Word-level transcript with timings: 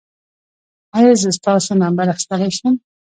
ایا 0.97 1.13
زه 1.21 1.29
ستاسو 1.37 1.71
نمبر 1.83 2.05
اخیستلی 2.13 2.51
شم؟ 2.57 2.73